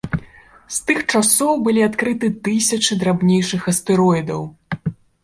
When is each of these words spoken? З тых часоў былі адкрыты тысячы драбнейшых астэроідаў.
З 0.77 0.77
тых 0.85 1.01
часоў 1.13 1.59
былі 1.67 1.81
адкрыты 1.89 2.27
тысячы 2.47 2.97
драбнейшых 3.05 3.69
астэроідаў. 3.73 4.41